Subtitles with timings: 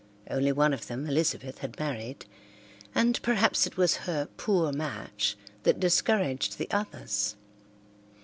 [0.31, 2.25] Only one of them, Elizabeth, had married,
[2.95, 7.35] and perhaps it was her "poor match" that discouraged the others.